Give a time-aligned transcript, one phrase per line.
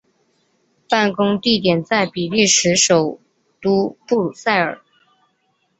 [0.89, 3.19] 办公地点在比利时首
[3.61, 4.81] 都布鲁塞尔。